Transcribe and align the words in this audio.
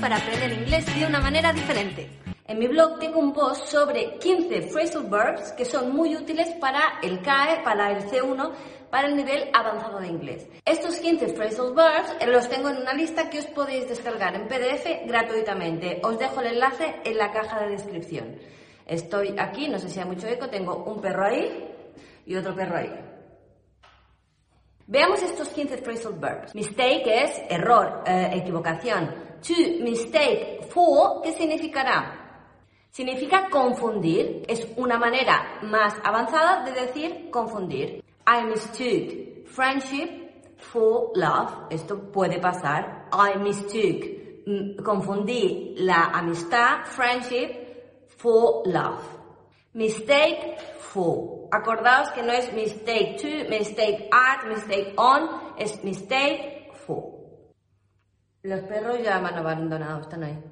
Para 0.00 0.16
aprender 0.16 0.52
inglés 0.52 0.86
de 0.98 1.06
una 1.06 1.20
manera 1.20 1.52
diferente. 1.52 2.08
En 2.46 2.58
mi 2.58 2.68
blog 2.68 2.98
tengo 2.98 3.18
un 3.18 3.32
post 3.32 3.66
sobre 3.66 4.18
15 4.18 4.62
phrasal 4.72 5.08
verbs 5.10 5.52
que 5.52 5.64
son 5.64 5.94
muy 5.94 6.14
útiles 6.14 6.48
para 6.60 7.00
el 7.02 7.20
CAE, 7.20 7.62
para 7.64 7.90
el 7.90 8.04
C1, 8.04 8.52
para 8.90 9.08
el 9.08 9.16
nivel 9.16 9.50
avanzado 9.52 9.98
de 9.98 10.08
inglés. 10.08 10.46
Estos 10.64 10.96
15 10.96 11.28
phrasal 11.34 11.74
verbs 11.74 12.16
eh, 12.20 12.26
los 12.26 12.48
tengo 12.48 12.68
en 12.68 12.78
una 12.78 12.92
lista 12.92 13.28
que 13.30 13.40
os 13.40 13.46
podéis 13.46 13.88
descargar 13.88 14.34
en 14.34 14.46
PDF 14.46 15.06
gratuitamente. 15.06 16.00
Os 16.04 16.18
dejo 16.18 16.40
el 16.40 16.54
enlace 16.54 17.00
en 17.04 17.18
la 17.18 17.32
caja 17.32 17.60
de 17.60 17.70
descripción. 17.70 18.36
Estoy 18.86 19.34
aquí, 19.38 19.68
no 19.68 19.78
sé 19.78 19.88
si 19.88 19.98
hay 19.98 20.06
mucho 20.06 20.28
eco, 20.28 20.48
tengo 20.48 20.84
un 20.84 21.00
perro 21.00 21.24
ahí 21.24 21.68
y 22.24 22.36
otro 22.36 22.54
perro 22.54 22.76
ahí. 22.76 23.15
Veamos 24.88 25.20
estos 25.22 25.48
15 25.48 25.78
phrasal 25.78 26.14
verbs. 26.14 26.54
Mistake 26.54 27.24
es 27.24 27.42
error, 27.50 28.04
eh, 28.06 28.30
equivocación. 28.34 29.14
To 29.46 29.54
mistake 29.82 30.66
for, 30.70 31.22
¿qué 31.22 31.32
significará? 31.32 32.22
Significa 32.90 33.48
confundir. 33.50 34.44
Es 34.48 34.66
una 34.76 34.96
manera 34.98 35.58
más 35.62 35.94
avanzada 36.04 36.64
de 36.64 36.72
decir 36.72 37.30
confundir. 37.30 38.02
I 38.26 38.44
mistook 38.44 39.46
friendship 39.46 40.54
for 40.58 41.10
love. 41.14 41.66
Esto 41.70 41.98
puede 42.12 42.38
pasar. 42.38 43.08
I 43.12 43.38
mistook. 43.38 44.04
mm, 44.46 44.82
Confundí 44.84 45.74
la 45.78 46.10
amistad, 46.14 46.84
friendship, 46.84 48.06
for 48.06 48.62
love. 48.66 49.02
Mistake 49.76 50.56
for. 50.78 51.48
Acordaos 51.52 52.10
que 52.12 52.22
no 52.22 52.32
es 52.32 52.50
mistake 52.54 53.18
to, 53.20 53.48
mistake 53.50 54.08
at, 54.10 54.46
mistake 54.48 54.94
on, 54.96 55.52
es 55.58 55.84
mistake 55.84 56.72
for. 56.86 57.12
Los 58.42 58.60
perros 58.62 59.02
ya 59.02 59.18
han 59.18 59.26
abandonado, 59.26 60.00
están 60.00 60.24
ahí. 60.24 60.42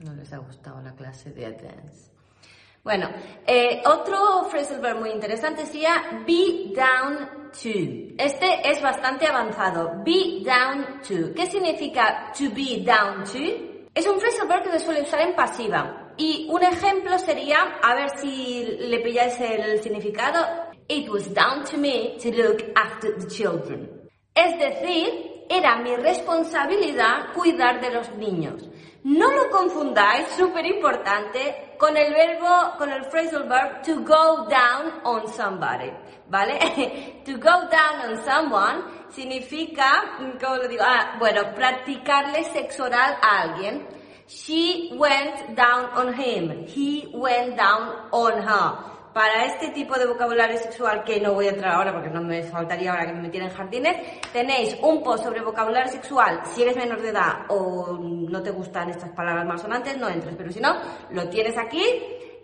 No 0.00 0.12
les 0.14 0.30
ha 0.34 0.36
gustado 0.36 0.82
la 0.82 0.92
clase 0.94 1.30
de 1.30 1.50
dance. 1.50 2.10
Bueno, 2.84 3.08
eh, 3.46 3.82
otro 3.86 4.44
phrasal 4.50 4.80
verb 4.80 4.98
muy 4.98 5.12
interesante 5.12 5.64
sería 5.64 6.22
be 6.26 6.74
down 6.76 7.41
to. 7.52 8.14
Este 8.18 8.68
es 8.68 8.80
bastante 8.82 9.26
avanzado. 9.26 10.02
Be 10.04 10.42
down 10.44 11.00
to. 11.06 11.34
¿Qué 11.34 11.46
significa 11.46 12.32
to 12.36 12.50
be 12.54 12.82
down 12.84 13.24
to? 13.24 13.88
Es 13.94 14.06
un 14.06 14.18
phrasal 14.18 14.48
verb 14.48 14.64
que 14.64 14.78
se 14.78 14.84
suele 14.84 15.02
usar 15.02 15.20
en 15.20 15.34
pasiva. 15.34 16.14
Y 16.16 16.46
un 16.50 16.62
ejemplo 16.62 17.18
sería, 17.18 17.78
a 17.82 17.94
ver 17.94 18.10
si 18.18 18.64
le 18.78 19.00
pilláis 19.00 19.40
el 19.40 19.82
significado. 19.82 20.46
It 20.88 21.08
was 21.08 21.32
down 21.32 21.64
to 21.70 21.78
me 21.78 22.16
to 22.22 22.30
look 22.30 22.62
after 22.74 23.16
the 23.18 23.26
children. 23.28 23.88
Es 24.34 24.58
decir, 24.58 25.31
era 25.48 25.76
mi 25.76 25.94
responsabilidad 25.96 27.32
cuidar 27.34 27.80
de 27.80 27.90
los 27.90 28.10
niños. 28.16 28.68
No 29.04 29.30
lo 29.32 29.50
confundáis, 29.50 30.28
súper 30.36 30.64
importante, 30.64 31.74
con 31.76 31.96
el 31.96 32.12
verbo, 32.12 32.76
con 32.78 32.90
el 32.90 33.04
phrasal 33.06 33.48
verb 33.48 33.82
to 33.82 33.96
go 33.96 34.46
down 34.48 35.00
on 35.02 35.26
somebody, 35.26 35.90
¿vale? 36.28 37.20
to 37.24 37.32
go 37.32 37.68
down 37.68 38.10
on 38.10 38.24
someone 38.24 38.84
significa, 39.10 40.16
¿cómo 40.40 40.56
lo 40.56 40.68
digo? 40.68 40.84
Ah, 40.86 41.16
bueno, 41.18 41.52
practicarle 41.54 42.44
sexo 42.44 42.84
oral 42.84 43.16
a 43.20 43.40
alguien. 43.42 43.86
She 44.28 44.90
went 44.96 45.56
down 45.56 45.90
on 45.94 46.14
him. 46.14 46.64
He 46.66 47.08
went 47.12 47.56
down 47.56 48.08
on 48.12 48.40
her. 48.40 48.92
Para 49.12 49.44
este 49.44 49.68
tipo 49.68 49.98
de 49.98 50.06
vocabulario 50.06 50.56
sexual 50.56 51.04
que 51.04 51.20
no 51.20 51.34
voy 51.34 51.46
a 51.46 51.50
entrar 51.50 51.74
ahora 51.74 51.92
porque 51.92 52.08
no 52.08 52.22
me 52.22 52.42
faltaría 52.44 52.92
ahora 52.92 53.06
que 53.06 53.12
me 53.12 53.22
metiera 53.22 53.46
en 53.46 53.52
jardines, 53.52 53.96
tenéis 54.32 54.76
un 54.80 55.02
post 55.02 55.24
sobre 55.24 55.42
vocabulario 55.42 55.92
sexual. 55.92 56.40
Si 56.54 56.62
eres 56.62 56.76
menor 56.76 57.02
de 57.02 57.10
edad 57.10 57.44
o 57.48 57.98
no 58.00 58.42
te 58.42 58.50
gustan 58.50 58.88
estas 58.88 59.10
palabras 59.10 59.44
malsonantes, 59.44 59.98
no 59.98 60.08
entres, 60.08 60.34
pero 60.36 60.50
si 60.50 60.60
no, 60.60 60.76
lo 61.10 61.28
tienes 61.28 61.58
aquí. 61.58 61.84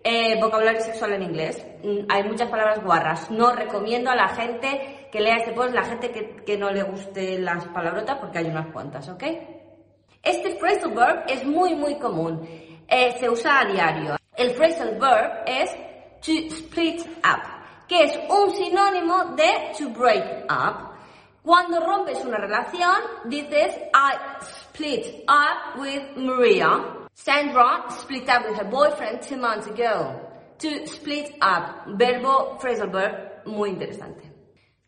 Eh, 0.05 0.39
vocabulario 0.41 0.81
sexual 0.81 1.15
en 1.15 1.23
inglés. 1.23 1.65
Mm, 1.83 2.01
Hay 2.09 2.23
muchas 2.25 2.49
palabras 2.51 2.83
guarras. 2.85 3.31
No 3.31 3.53
recomiendo 3.53 4.11
a 4.11 4.17
la 4.17 4.29
gente 4.29 5.09
que 5.11 5.21
lea 5.21 5.37
este 5.37 5.53
post, 5.53 5.75
la 5.75 5.85
gente 5.85 6.11
que, 6.45 6.57
no 6.57 6.71
le 6.71 6.83
guste 6.83 7.39
las 7.39 7.65
palabrotas, 7.69 8.19
porque 8.19 8.39
hay 8.39 8.47
unas 8.47 8.69
cuantas, 8.73 9.09
¿ok? 9.09 9.25
Este 10.23 10.55
phrasal 10.57 10.93
verb 10.93 11.25
es 11.29 11.45
muy, 11.45 11.75
muy 11.75 11.99
común. 11.99 12.47
Eh, 12.87 13.17
se 13.19 13.29
usa 13.29 13.61
a 13.61 13.65
diario. 13.65 14.17
El 14.37 14.51
phrasal 14.51 14.99
verb 14.99 15.43
es 15.47 15.75
to 16.23 16.51
split 16.51 17.07
up, 17.25 17.43
que 17.89 18.05
es 18.05 18.17
un 18.29 18.51
sinónimo 18.55 19.37
de 19.37 19.73
to 19.79 19.91
break 19.91 20.45
up. 20.49 20.95
Cuando 21.43 21.81
rompes 21.81 22.25
una 22.25 22.39
relación, 22.39 23.29
dices 23.29 23.75
I 23.95 24.17
split 24.43 25.25
up 25.29 25.79
with 25.79 26.17
Maria. 26.17 26.85
Sandra 27.15 27.85
split 27.91 28.29
up 28.29 28.45
with 28.47 28.59
her 28.59 28.69
boyfriend 28.69 29.23
two 29.23 29.37
months 29.37 29.67
ago. 29.67 30.21
To 30.59 30.87
split 30.87 31.37
up, 31.41 31.87
verbo, 31.97 32.59
phrasal 32.59 32.91
verb, 32.91 33.47
muy 33.47 33.71
interesante. 33.71 34.31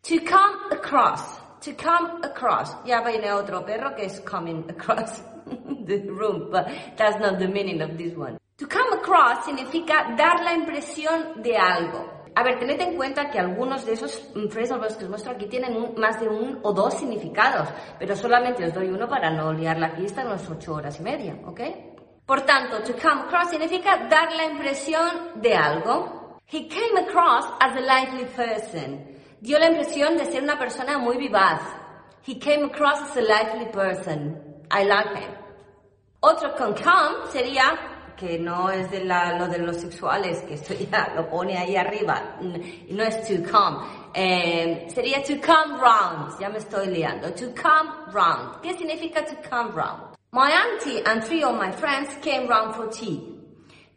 To 0.03 0.19
come 0.19 0.71
across. 0.71 1.39
To 1.61 1.73
come 1.73 2.23
across. 2.23 2.73
Ya 2.85 3.01
viene 3.01 3.31
otro 3.31 3.61
perro 3.61 3.95
que 3.95 4.05
es 4.05 4.19
coming 4.19 4.69
across 4.69 5.19
the 5.85 5.99
room, 6.09 6.49
but 6.51 6.69
that's 6.97 7.19
not 7.19 7.39
the 7.39 7.47
meaning 7.47 7.81
of 7.81 7.97
this 7.97 8.13
one. 8.15 8.37
To 8.61 8.67
come 8.67 8.93
across 8.93 9.45
significa 9.45 10.13
dar 10.15 10.43
la 10.43 10.53
impresión 10.53 11.41
de 11.41 11.57
algo. 11.57 12.29
A 12.35 12.43
ver, 12.43 12.59
tened 12.59 12.79
en 12.79 12.95
cuenta 12.95 13.31
que 13.31 13.39
algunos 13.39 13.83
de 13.83 13.93
esos 13.93 14.29
mm, 14.35 14.49
phrasal 14.49 14.79
verbs 14.79 14.97
que 14.97 15.05
os 15.05 15.09
muestro 15.09 15.31
aquí 15.31 15.47
tienen 15.47 15.95
más 15.97 16.19
de 16.19 16.29
un 16.29 16.59
o 16.61 16.71
dos 16.71 16.93
significados, 16.93 17.67
pero 17.97 18.15
solamente 18.15 18.63
os 18.63 18.71
doy 18.71 18.89
uno 18.89 19.07
para 19.09 19.31
no 19.31 19.51
liarla 19.51 19.87
aquí 19.87 20.05
hasta 20.05 20.23
las 20.23 20.47
ocho 20.47 20.75
horas 20.75 20.99
y 20.99 21.01
media, 21.01 21.39
¿ok? 21.43 21.59
Por 22.23 22.41
tanto, 22.41 22.83
to 22.83 22.93
come 23.01 23.21
across 23.23 23.49
significa 23.49 24.07
dar 24.07 24.31
la 24.31 24.45
impresión 24.45 25.41
de 25.41 25.55
algo. 25.55 26.37
He 26.45 26.67
came 26.67 26.99
across 26.99 27.47
as 27.59 27.75
a 27.75 27.81
lively 27.81 28.25
person. 28.25 29.17
Dio 29.41 29.57
la 29.57 29.69
impresión 29.69 30.17
de 30.17 30.25
ser 30.25 30.43
una 30.43 30.59
persona 30.59 30.99
muy 30.99 31.17
vivaz. 31.17 31.61
He 32.27 32.37
came 32.37 32.65
across 32.65 33.01
as 33.09 33.17
a 33.17 33.21
lively 33.21 33.71
person. 33.71 34.61
I 34.69 34.83
like 34.83 35.15
him. 35.15 35.31
Otro 36.19 36.55
con 36.55 36.75
come 36.75 37.25
sería, 37.31 37.90
que 38.21 38.37
no 38.37 38.69
es 38.69 38.89
de 38.91 39.03
la- 39.03 39.37
lo 39.39 39.47
de 39.47 39.57
los 39.57 39.77
sexuales, 39.77 40.43
que 40.47 40.53
esto 40.53 40.75
ya 40.75 41.11
lo 41.15 41.27
pone 41.27 41.57
ahí 41.57 41.75
arriba, 41.75 42.37
no 42.39 43.03
es 43.03 43.27
to 43.27 43.41
come, 43.51 43.79
eh, 44.13 44.85
sería 44.93 45.23
to 45.23 45.33
come 45.41 45.79
round, 45.81 46.39
ya 46.39 46.47
me 46.49 46.59
estoy 46.59 46.87
liando, 46.87 47.31
to 47.33 47.47
come 47.59 47.89
round. 48.13 48.61
¿Qué 48.61 48.77
significa 48.77 49.25
to 49.25 49.35
come 49.49 49.71
round? 49.73 50.15
My 50.31 50.51
auntie 50.51 51.01
and 51.03 51.23
three 51.23 51.43
of 51.43 51.55
my 51.57 51.71
friends 51.71 52.09
came 52.21 52.47
round 52.47 52.75
for 52.75 52.87
tea. 52.89 53.19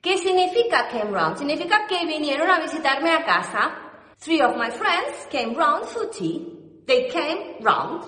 ¿Qué 0.03 0.17
significa 0.17 0.89
came 0.91 1.13
round? 1.13 1.37
Significa 1.37 1.87
que 1.87 2.07
vinieron 2.07 2.49
a 2.51 2.61
visitarme 2.61 3.11
a 3.13 3.25
casa. 3.25 3.73
Three 4.19 4.41
of 4.41 4.57
my 4.57 4.71
friends 4.71 5.27
came 5.31 5.55
round 5.55 5.85
for 5.87 6.07
tea. 6.11 6.47
They 6.87 7.09
came 7.11 7.63
round. 7.63 8.03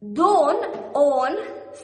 Down 0.00 0.56
on 0.94 1.36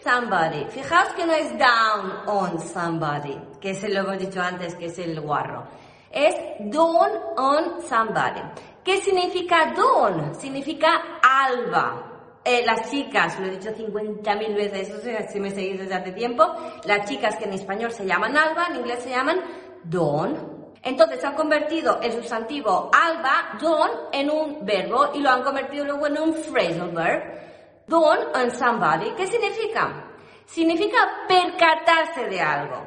somebody. 0.03 0.65
Fijaos 0.71 1.13
que 1.15 1.27
no 1.27 1.33
es 1.33 1.51
down 1.59 2.13
on 2.27 2.61
somebody, 2.61 3.39
que 3.61 3.71
es 3.71 3.83
lo 3.89 4.01
hemos 4.01 4.19
dicho 4.19 4.41
antes, 4.41 4.75
que 4.75 4.87
es 4.87 4.99
el 4.99 5.21
guarro. 5.21 5.65
Es 6.11 6.35
down 6.61 7.11
on 7.37 7.83
somebody. 7.83 8.41
¿Qué 8.85 9.01
significa 9.01 9.73
dawn? 9.77 10.35
Significa 10.35 11.19
alba. 11.23 12.07
Eh, 12.43 12.65
las 12.65 12.91
chicas, 12.91 13.39
lo 13.39 13.47
he 13.47 13.51
dicho 13.51 13.71
50.000 13.71 14.55
veces, 14.55 14.95
o 14.95 15.01
sea, 15.01 15.29
si 15.29 15.39
me 15.39 15.51
seguís 15.51 15.79
desde 15.79 15.95
hace 15.95 16.13
tiempo, 16.13 16.47
las 16.85 17.07
chicas 17.07 17.37
que 17.37 17.45
en 17.45 17.53
español 17.53 17.93
se 17.93 18.07
llaman 18.07 18.35
alba, 18.37 18.69
en 18.71 18.77
inglés 18.77 19.01
se 19.03 19.11
llaman 19.11 19.41
dawn. 19.85 20.61
Entonces 20.83 21.23
han 21.23 21.35
convertido 21.35 22.01
el 22.01 22.13
sustantivo 22.13 22.91
alba, 22.93 23.59
dawn, 23.61 23.91
en 24.13 24.31
un 24.31 24.65
verbo 24.65 25.11
y 25.15 25.21
lo 25.21 25.29
han 25.29 25.43
convertido 25.43 25.85
luego 25.85 26.07
en 26.07 26.19
un 26.19 26.35
phrasal 26.35 26.91
verb. 26.93 27.50
Dawn 27.91 28.19
on 28.37 28.51
somebody. 28.53 29.11
¿Qué 29.17 29.27
significa? 29.27 30.05
Significa 30.47 31.27
percatarse 31.27 32.29
de 32.29 32.41
algo. 32.41 32.85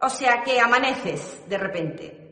O 0.00 0.08
sea 0.08 0.42
que 0.44 0.60
amaneces 0.60 1.42
de 1.48 1.58
repente. 1.58 2.24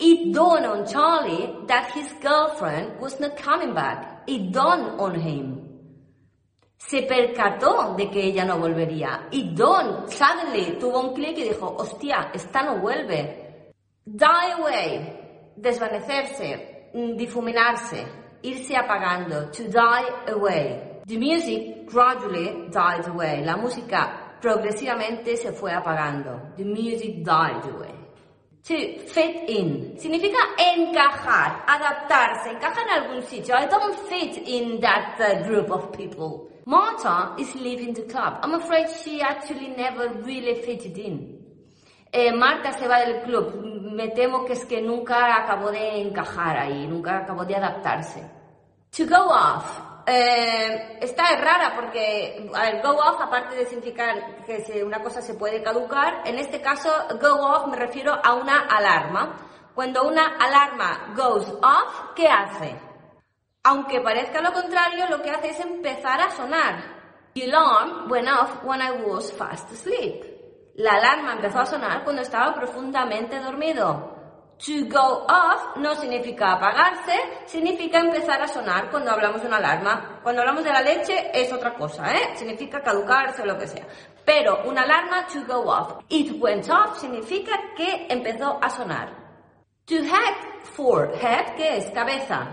It 0.00 0.34
dawned 0.34 0.66
on 0.66 0.84
Charlie 0.86 1.66
that 1.68 1.92
his 1.94 2.12
girlfriend 2.20 3.00
was 3.00 3.20
not 3.20 3.36
coming 3.36 3.74
back. 3.74 4.24
It 4.26 4.50
dawned 4.52 4.98
on 4.98 5.14
him. 5.20 5.68
Se 6.76 7.02
percató 7.02 7.94
de 7.96 8.10
que 8.10 8.24
ella 8.24 8.44
no 8.44 8.58
volvería. 8.58 9.28
It 9.30 9.54
dawned, 9.54 10.08
suddenly, 10.08 10.78
tuvo 10.80 11.00
un 11.00 11.14
clic 11.14 11.38
y 11.38 11.44
dijo, 11.44 11.76
hostia, 11.78 12.30
esta 12.34 12.62
no 12.62 12.78
vuelve. 12.80 13.72
Die 14.04 14.52
away, 14.58 15.52
desvanecerse, 15.56 16.90
mm, 16.94 17.16
difuminarse, 17.16 18.04
irse 18.42 18.76
apagando, 18.76 19.50
to 19.50 19.64
die 19.64 20.32
away. 20.32 20.97
The 21.08 21.16
music 21.16 21.86
gradually 21.86 22.68
died 22.70 23.08
away. 23.08 23.42
La 23.42 23.56
música 23.56 24.36
progresivamente 24.42 25.38
se 25.38 25.52
fue 25.52 25.72
apagando. 25.72 26.52
The 26.54 26.64
music 26.64 27.24
died 27.24 27.64
away. 27.64 27.94
To 28.64 28.74
fit 29.06 29.48
in 29.48 29.96
significa 29.98 30.36
encajar, 30.58 31.64
adaptarse, 31.66 32.50
encajar 32.50 32.84
en 32.84 33.02
algún 33.02 33.22
sitio. 33.22 33.54
I 33.56 33.66
don't 33.68 33.94
fit 34.06 34.36
in 34.46 34.80
that 34.80 35.18
uh, 35.18 35.48
group 35.48 35.70
of 35.70 35.96
people. 35.96 36.50
Marta 36.66 37.32
is 37.38 37.54
leaving 37.54 37.94
the 37.94 38.02
club. 38.02 38.40
I'm 38.42 38.52
afraid 38.52 38.86
she 39.02 39.22
actually 39.22 39.68
never 39.68 40.10
really 40.26 40.56
fitted 40.56 40.98
in. 40.98 41.38
Eh, 42.12 42.32
Marta 42.32 42.74
se 42.74 42.86
va 42.86 42.98
del 42.98 43.22
club. 43.22 43.54
Me 43.94 44.08
temo 44.08 44.44
que 44.44 44.52
es 44.52 44.66
que 44.66 44.82
nunca 44.82 45.42
acabó 45.42 45.70
de 45.70 46.02
encajar 46.02 46.58
ahí, 46.58 46.86
nunca 46.86 47.20
acabó 47.20 47.46
de 47.46 47.56
adaptarse. 47.56 48.22
To 48.90 49.06
go 49.06 49.30
off 49.30 49.87
eh, 50.08 50.98
esta 51.02 51.34
es 51.34 51.40
rara 51.40 51.74
porque 51.76 52.36
el 52.38 52.82
go 52.82 52.96
off, 52.96 53.20
aparte 53.20 53.56
de 53.56 53.66
significar 53.66 54.42
que 54.44 54.82
una 54.82 55.02
cosa 55.02 55.20
se 55.20 55.34
puede 55.34 55.62
caducar, 55.62 56.22
en 56.24 56.38
este 56.38 56.60
caso 56.62 56.90
go 57.20 57.34
off 57.34 57.66
me 57.66 57.76
refiero 57.76 58.12
a 58.12 58.34
una 58.34 58.60
alarma. 58.60 59.44
Cuando 59.74 60.08
una 60.08 60.36
alarma 60.38 61.14
goes 61.14 61.46
off, 61.62 62.14
¿qué 62.16 62.26
hace? 62.26 62.74
Aunque 63.64 64.00
parezca 64.00 64.40
lo 64.40 64.52
contrario, 64.52 65.06
lo 65.08 65.22
que 65.22 65.30
hace 65.30 65.50
es 65.50 65.60
empezar 65.60 66.20
a 66.20 66.30
sonar. 66.30 66.98
The 67.34 67.44
alarm 67.44 68.10
went 68.10 68.28
off 68.28 68.64
when 68.64 68.80
I 68.80 68.90
was 68.90 69.32
fast 69.34 69.70
asleep. 69.70 70.24
La 70.76 70.92
alarma 70.92 71.34
empezó 71.34 71.60
a 71.60 71.66
sonar 71.66 72.02
cuando 72.02 72.22
estaba 72.22 72.54
profundamente 72.54 73.38
dormido. 73.38 74.17
To 74.66 74.86
go 74.88 75.24
off 75.28 75.76
no 75.76 75.94
significa 75.94 76.54
apagarse, 76.54 77.14
significa 77.46 78.00
empezar 78.00 78.42
a 78.42 78.48
sonar 78.48 78.90
cuando 78.90 79.12
hablamos 79.12 79.40
de 79.40 79.46
una 79.46 79.58
alarma. 79.58 80.18
Cuando 80.20 80.40
hablamos 80.40 80.64
de 80.64 80.72
la 80.72 80.80
leche 80.80 81.30
es 81.32 81.52
otra 81.52 81.74
cosa, 81.74 82.12
¿eh? 82.12 82.34
Significa 82.34 82.82
caducarse 82.82 83.42
o 83.42 83.46
lo 83.46 83.56
que 83.56 83.68
sea. 83.68 83.86
Pero 84.24 84.64
una 84.64 84.82
alarma, 84.82 85.28
to 85.28 85.44
go 85.46 85.70
off. 85.70 86.02
It 86.08 86.32
went 86.40 86.68
off 86.70 86.98
significa 86.98 87.52
que 87.76 88.08
empezó 88.10 88.58
a 88.60 88.68
sonar. 88.68 89.10
To 89.86 89.94
head 89.94 90.34
for, 90.74 91.12
head, 91.14 91.54
¿qué 91.56 91.76
es? 91.76 91.90
Cabeza. 91.92 92.48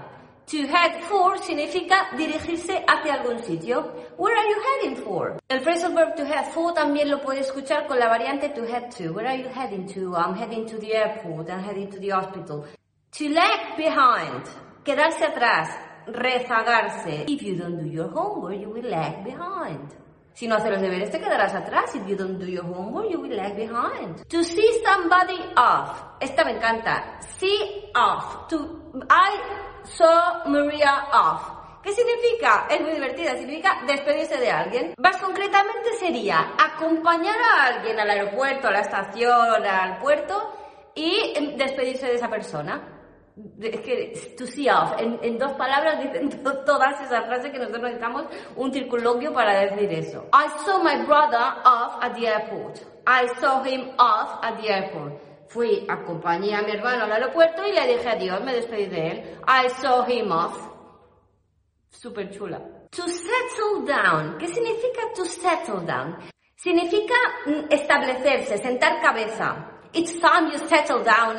To 0.48 0.58
head 0.68 1.02
for 1.10 1.40
significa 1.40 2.12
dirigirse 2.16 2.86
hacia 2.88 3.16
algún 3.16 3.40
sitio. 3.40 3.82
Where 4.16 4.38
are 4.38 4.48
you 4.48 4.62
heading 4.62 4.96
for? 5.04 5.40
El 5.50 5.62
phrasal 5.62 5.96
verb 5.96 6.16
to 6.18 6.24
head 6.24 6.52
for 6.54 6.72
también 6.72 7.10
lo 7.10 7.20
puedes 7.20 7.48
escuchar 7.48 7.88
con 7.88 7.98
la 7.98 8.08
variante 8.10 8.50
to 8.50 8.64
head 8.64 8.92
to. 8.96 9.12
Where 9.12 9.28
are 9.28 9.36
you 9.36 9.50
heading 9.50 9.88
to? 9.96 10.16
I'm 10.16 10.36
heading 10.36 10.68
to 10.68 10.78
the 10.78 10.94
airport. 10.94 11.50
I'm 11.50 11.64
heading 11.64 11.90
to 11.90 12.00
the 12.00 12.10
hospital. 12.12 12.64
To 13.14 13.30
lag 13.30 13.76
behind. 13.76 14.44
Quedarse 14.84 15.26
atrás. 15.26 15.70
Rezagarse. 16.06 17.26
If 17.28 17.42
you 17.42 17.56
don't 17.56 17.80
do 17.80 17.88
your 17.88 18.10
homework, 18.10 18.62
you 18.62 18.70
will 18.70 18.88
lag 18.88 19.24
behind. 19.24 19.96
Si 20.36 20.48
no 20.48 20.58
haces 20.58 20.70
los 20.70 20.82
deberes, 20.82 21.10
te 21.10 21.20
quedarás 21.20 21.56
atrás. 21.56 21.96
If 21.96 22.08
you 22.08 22.16
don't 22.16 22.38
do 22.38 22.46
your 22.46 22.66
homework, 22.66 23.10
you 23.10 23.20
will 23.20 23.36
lag 23.36 23.56
behind. 23.56 24.28
To 24.30 24.44
see 24.44 24.84
somebody 24.84 25.40
off. 25.58 26.20
Esta 26.20 26.46
me 26.46 26.52
encanta. 26.52 27.20
See 27.40 27.90
off. 27.96 28.48
To, 28.50 28.92
I 29.10 29.40
saw 29.86 30.48
Maria 30.48 31.08
off. 31.14 31.56
¿Qué 31.86 31.92
significa? 31.94 32.66
Es 32.68 32.82
muy 32.82 32.94
divertida, 32.94 33.36
significa 33.38 33.82
despedirse 33.86 34.38
de 34.38 34.50
alguien. 34.50 34.94
Más 34.98 35.18
concretamente 35.18 35.94
sería 36.00 36.54
acompañar 36.58 37.36
a 37.40 37.66
alguien 37.68 38.00
al 38.00 38.10
aeropuerto, 38.10 38.68
a 38.68 38.72
la 38.72 38.80
estación, 38.80 39.64
al 39.64 40.00
puerto 40.00 40.52
y 40.96 41.34
despedirse 41.56 42.08
de 42.08 42.16
esa 42.16 42.28
persona. 42.28 42.92
Es 43.62 43.82
que 43.82 44.36
to 44.38 44.48
see 44.48 44.68
off, 44.70 44.94
en, 44.98 45.38
dos 45.38 45.52
palabras 45.54 46.00
dicen 46.04 46.30
todas 46.44 47.02
esas 47.02 47.26
frases 47.26 47.52
que 47.52 47.60
nosotros 47.60 47.84
necesitamos 47.84 48.26
un 48.56 48.74
circunloquio 48.74 49.32
para 49.34 49.60
decir 49.60 49.92
eso. 49.94 50.26
I 50.34 50.48
saw 50.66 50.82
my 50.82 51.06
brother 51.06 51.38
off 51.66 52.02
at 52.02 52.16
the 52.16 52.28
airport. 52.28 52.80
I 53.06 53.28
saw 53.40 53.64
him 53.64 53.92
off 54.00 54.40
at 54.42 54.60
the 54.60 54.70
airport. 54.70 55.35
Fui, 55.48 55.86
acompañé 55.88 56.56
a 56.56 56.62
mi 56.62 56.72
hermano 56.72 57.06
al 57.06 57.12
aeropuerto 57.12 57.66
y 57.66 57.72
le 57.72 57.88
dije 57.88 58.10
adiós, 58.10 58.44
me 58.44 58.54
despedí 58.54 58.88
de 58.88 59.08
él. 59.08 59.40
I 59.48 59.70
saw 59.70 60.06
him 60.08 60.32
off. 60.32 60.58
Súper 61.90 62.30
chula. 62.32 62.60
To 62.92 63.04
settle 63.08 63.86
down. 63.86 64.38
¿Qué 64.38 64.48
significa 64.48 65.02
to 65.16 65.26
settle 65.26 65.86
down? 65.86 66.18
Significa 66.56 67.16
mm, 67.46 67.66
establecerse, 67.70 68.58
sentar 68.58 69.02
cabeza. 69.02 69.72
It's 69.94 70.20
time 70.20 70.52
you 70.52 70.58
settle 70.68 71.04
down. 71.04 71.38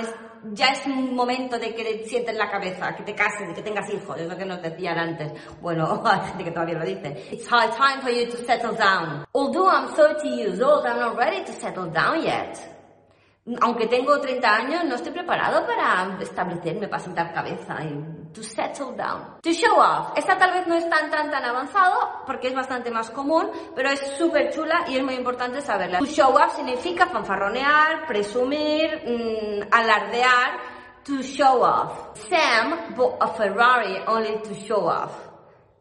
ya 0.52 0.66
es 0.68 0.86
un 0.86 1.14
momento 1.14 1.58
de 1.58 1.74
que 1.74 2.04
sientes 2.04 2.36
la 2.36 2.48
cabeza, 2.50 2.94
que 2.94 3.02
te 3.02 3.14
cases, 3.14 3.52
que 3.54 3.62
tengas 3.62 3.88
hijos. 3.92 4.18
Es 4.18 4.28
lo 4.28 4.36
que 4.36 4.44
nos 4.44 4.62
decían 4.62 4.98
antes. 4.98 5.32
Bueno, 5.60 6.02
hay 6.04 6.20
gente 6.28 6.44
que 6.44 6.50
todavía 6.52 6.78
lo 6.78 6.84
dice. 6.84 7.28
It's 7.32 7.48
high 7.48 7.70
time 7.70 8.00
for 8.00 8.10
you 8.10 8.26
to 8.30 8.36
settle 8.44 8.74
down. 8.74 9.26
Although 9.32 9.68
I'm 9.68 9.88
30 9.94 10.28
years 10.28 10.60
old, 10.60 10.86
I'm 10.86 11.00
not 11.00 11.16
ready 11.16 11.44
to 11.44 11.52
settle 11.52 11.90
down 11.90 12.22
yet 12.22 12.75
aunque 13.60 13.86
tengo 13.86 14.20
30 14.20 14.54
años, 14.54 14.84
no 14.84 14.96
estoy 14.96 15.12
preparado 15.12 15.64
para 15.64 16.18
establecerme, 16.20 16.88
para 16.88 17.02
sentar 17.02 17.32
cabeza 17.32 17.76
y 17.84 18.32
to 18.32 18.42
settle 18.42 18.96
down. 18.96 19.40
To 19.42 19.52
show 19.52 19.78
off. 19.78 20.12
Esta 20.16 20.36
tal 20.36 20.52
vez 20.52 20.66
no 20.66 20.74
es 20.74 20.88
tan, 20.90 21.10
tan, 21.10 21.30
tan 21.30 21.44
avanzado 21.44 22.24
porque 22.26 22.48
es 22.48 22.54
bastante 22.54 22.90
más 22.90 23.08
común, 23.10 23.48
pero 23.74 23.90
es 23.90 24.00
súper 24.18 24.52
chula 24.52 24.84
y 24.88 24.96
es 24.96 25.04
muy 25.04 25.14
importante 25.14 25.60
saberla. 25.60 26.00
To 26.00 26.06
show 26.06 26.34
off 26.34 26.56
significa 26.56 27.06
fanfarronear, 27.06 28.06
presumir, 28.06 29.02
mm, 29.06 29.68
alardear. 29.70 30.76
To 31.04 31.22
show 31.22 31.62
off. 31.62 32.18
Sam 32.28 32.94
bought 32.96 33.16
a 33.20 33.28
Ferrari 33.28 34.02
only 34.08 34.42
to 34.42 34.54
show 34.54 34.88
off. 34.88 35.12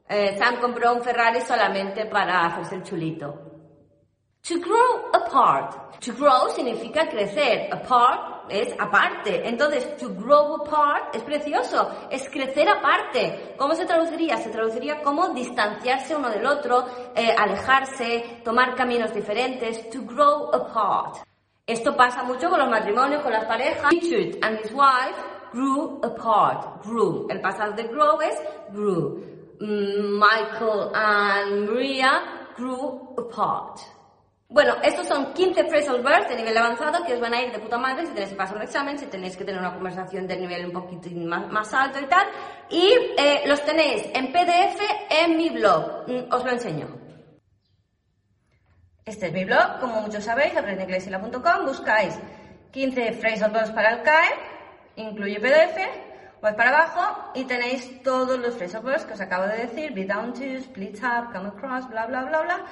Eh, 0.08 0.38
Sam 0.38 0.58
compró 0.62 0.94
un 0.94 1.02
Ferrari 1.02 1.42
solamente 1.42 2.06
para 2.06 2.46
hacerse 2.46 2.84
chulito. 2.84 3.56
To 4.48 4.60
grow 4.60 5.10
To 5.36 6.14
grow 6.14 6.50
significa 6.56 7.10
crecer. 7.10 7.68
Apart 7.70 8.46
es 8.50 8.74
aparte. 8.80 9.46
Entonces, 9.46 9.98
to 9.98 10.08
grow 10.14 10.56
apart 10.62 11.14
es 11.14 11.24
precioso. 11.24 11.92
Es 12.10 12.30
crecer 12.30 12.70
aparte. 12.70 13.54
¿Cómo 13.58 13.76
se 13.76 13.86
traduciría? 13.86 14.38
Se 14.38 14.50
traduciría 14.50 15.02
como 15.02 15.30
distanciarse 15.34 16.16
uno 16.16 16.30
del 16.30 16.46
otro, 16.46 16.86
eh, 17.14 17.36
alejarse, 17.38 18.42
tomar 18.46 18.76
caminos 18.76 19.14
diferentes. 19.14 19.90
To 19.90 20.04
grow 20.04 20.54
apart. 20.54 21.18
Esto 21.68 21.98
pasa 21.98 22.24
mucho 22.24 22.50
con 22.50 22.60
los 22.60 22.70
matrimonios, 22.70 23.22
con 23.22 23.34
las 23.34 23.44
parejas. 23.44 23.92
Richard 23.92 24.38
and 24.42 24.60
his 24.60 24.72
wife 24.72 25.18
grew 25.52 26.00
apart. 26.02 26.82
Grew. 26.86 27.28
El 27.30 27.42
pasado 27.42 27.74
de 27.74 27.84
grow 27.90 28.22
es 28.22 28.40
grew. 28.72 29.20
Mm, 29.60 30.18
Michael 30.18 30.92
and 30.94 31.70
Maria 31.70 32.24
grew 32.56 33.16
apart. 33.18 33.95
Bueno, 34.48 34.76
estos 34.84 35.08
son 35.08 35.34
15 35.34 35.64
phrasal 35.66 36.04
verbs 36.04 36.30
de 36.30 36.36
nivel 36.36 36.56
avanzado 36.56 37.04
que 37.04 37.16
os 37.16 37.20
van 37.20 37.34
a 37.34 37.42
ir 37.42 37.52
de 37.52 37.60
puta 37.60 37.80
madre 37.80 38.06
si 38.06 38.14
tenéis 38.14 38.30
que 38.30 38.36
pasar 38.36 38.56
un 38.58 38.62
examen, 38.62 38.98
si 38.98 39.08
tenéis 39.08 39.36
que 39.36 39.44
tener 39.44 39.60
una 39.60 39.74
conversación 39.74 40.28
de 40.28 40.38
nivel 40.38 40.68
un 40.68 40.72
poquito 40.72 41.10
más, 41.10 41.74
alto 41.74 42.00
y 42.00 42.06
tal. 42.06 42.28
Y 42.70 42.94
eh, 43.18 43.42
los 43.48 43.66
tenéis 43.66 44.04
en 44.14 44.32
PDF 44.32 44.80
en 45.10 45.36
mi 45.36 45.50
blog. 45.50 46.08
Mm, 46.08 46.32
os 46.32 46.46
lo 46.46 46.52
enseño. 46.52 46.88
Este 49.04 49.28
es 49.28 49.34
mi 49.34 49.46
blog, 49.46 49.80
como 49.80 50.02
muchos 50.02 50.24
sabéis, 50.24 50.56
aprendeinglesila.com. 50.56 51.66
Buscáis 51.66 52.16
15 52.72 53.14
phrasal 53.14 53.52
verbs 53.52 53.72
para 53.72 53.94
el 53.94 54.04
CAE, 54.04 54.30
incluye 54.98 55.40
PDF. 55.40 55.78
Vais 56.42 56.56
para 56.56 56.70
abajo 56.70 57.32
y 57.34 57.46
tenéis 57.46 58.04
todos 58.04 58.38
los 58.38 58.54
phrasal 58.56 58.84
verbs 58.84 59.06
que 59.06 59.14
os 59.14 59.22
acabo 59.22 59.48
de 59.48 59.58
decir, 59.58 59.92
be 59.94 60.06
down 60.06 60.34
to, 60.34 60.44
split 60.60 61.04
up, 61.04 61.34
come 61.34 61.48
across, 61.48 61.90
bla 61.90 62.06
bla 62.06 62.24
bla 62.26 62.44
bla, 62.44 62.66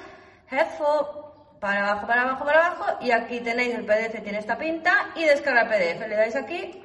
have 0.50 0.76
for, 0.78 1.33
para 1.64 1.88
abajo, 1.88 2.06
para 2.06 2.22
abajo, 2.22 2.44
para 2.44 2.66
abajo 2.66 2.98
y 3.00 3.10
aquí 3.10 3.40
tenéis 3.40 3.74
el 3.74 3.86
PDF, 3.86 4.22
tiene 4.22 4.38
esta 4.38 4.58
pinta 4.58 5.12
y 5.14 5.24
descargar 5.24 5.66
PDF. 5.66 6.06
Le 6.06 6.14
dais 6.14 6.36
aquí 6.36 6.82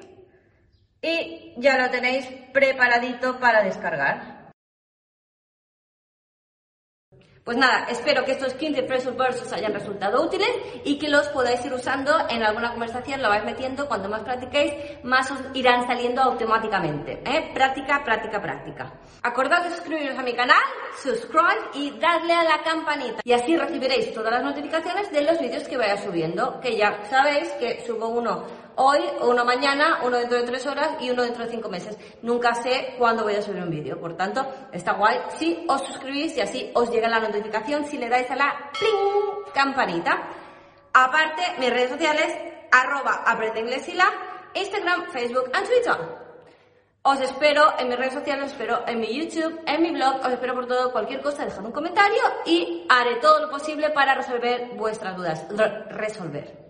y 1.02 1.52
ya 1.58 1.76
lo 1.76 1.90
tenéis 1.90 2.24
preparadito 2.54 3.38
para 3.38 3.62
descargar. 3.62 4.39
Pues 7.44 7.56
nada, 7.56 7.86
espero 7.88 8.22
que 8.24 8.32
estos 8.32 8.52
15 8.52 8.82
Phrasal 8.82 9.14
Verbs 9.14 9.42
os 9.42 9.52
hayan 9.52 9.72
resultado 9.72 10.22
útiles 10.22 10.50
y 10.84 10.98
que 10.98 11.08
los 11.08 11.26
podáis 11.28 11.64
ir 11.64 11.72
usando 11.72 12.12
en 12.28 12.42
alguna 12.42 12.70
conversación, 12.70 13.22
lo 13.22 13.30
vais 13.30 13.44
metiendo, 13.44 13.88
cuanto 13.88 14.10
más 14.10 14.22
practiquéis, 14.22 15.02
más 15.04 15.30
os 15.30 15.38
irán 15.54 15.86
saliendo 15.86 16.20
automáticamente. 16.20 17.22
¿eh? 17.24 17.50
Práctica, 17.54 18.02
práctica, 18.04 18.42
práctica. 18.42 18.92
Acordad 19.22 19.64
de 19.64 19.70
suscribiros 19.70 20.18
a 20.18 20.22
mi 20.22 20.34
canal, 20.34 20.62
subscribe 21.02 21.70
y 21.74 21.98
darle 21.98 22.34
a 22.34 22.44
la 22.44 22.62
campanita. 22.62 23.22
Y 23.24 23.32
así 23.32 23.56
recibiréis 23.56 24.12
todas 24.12 24.32
las 24.32 24.44
notificaciones 24.44 25.10
de 25.10 25.22
los 25.22 25.40
vídeos 25.40 25.66
que 25.66 25.78
vaya 25.78 25.96
subiendo, 25.96 26.60
que 26.60 26.76
ya 26.76 27.02
sabéis 27.08 27.48
que 27.52 27.82
subo 27.86 28.08
uno 28.08 28.44
hoy, 28.76 29.00
uno 29.22 29.44
mañana, 29.44 30.00
uno 30.04 30.18
dentro 30.18 30.38
de 30.38 30.44
tres 30.44 30.66
horas 30.66 30.90
y 31.00 31.10
uno 31.10 31.22
dentro 31.22 31.44
de 31.44 31.50
cinco 31.50 31.68
meses. 31.68 31.96
Nunca 32.22 32.54
sé 32.54 32.94
cuándo 32.98 33.24
voy 33.24 33.34
a 33.34 33.42
subir 33.42 33.62
un 33.62 33.70
vídeo, 33.70 34.00
por 34.00 34.16
tanto, 34.16 34.46
está 34.72 34.92
guay 34.92 35.18
si 35.36 35.64
os 35.68 35.82
suscribís 35.82 36.36
y 36.36 36.40
así 36.40 36.70
os 36.74 36.90
llega 36.90 37.08
la 37.08 37.20
notificación 37.20 37.84
si 37.84 37.98
le 37.98 38.08
dais 38.08 38.30
a 38.30 38.36
la 38.36 38.70
pling 38.78 39.52
campanita. 39.52 40.28
Aparte, 40.92 41.42
mis 41.58 41.70
redes 41.70 41.90
sociales, 41.90 42.34
arroba 42.70 43.24
Instagram, 44.54 45.10
Facebook 45.10 45.48
y 45.48 45.64
Twitter. 45.66 46.30
Os 47.02 47.18
espero 47.20 47.78
en 47.78 47.88
mis 47.88 47.96
redes 47.96 48.12
sociales, 48.12 48.44
os 48.44 48.52
espero 48.52 48.82
en 48.86 49.00
mi 49.00 49.06
YouTube, 49.06 49.60
en 49.66 49.82
mi 49.82 49.90
blog, 49.90 50.20
os 50.22 50.32
espero 50.32 50.54
por 50.54 50.66
todo, 50.66 50.92
cualquier 50.92 51.22
cosa, 51.22 51.46
dejad 51.46 51.64
un 51.64 51.72
comentario 51.72 52.20
y 52.44 52.86
haré 52.90 53.16
todo 53.16 53.40
lo 53.40 53.50
posible 53.50 53.88
para 53.90 54.14
resolver 54.14 54.72
vuestras 54.76 55.16
dudas. 55.16 55.46
resolver. 55.88 56.69